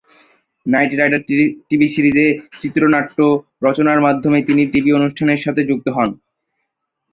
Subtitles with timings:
[0.65, 1.21] Night Rider
[1.69, 2.25] TV সিরিজে
[2.61, 3.19] চিত্রনাট্য
[3.65, 6.09] রচনার মাধ্যমে তিনি টিভি অনুষ্ঠানের সাথে যুক্ত হন।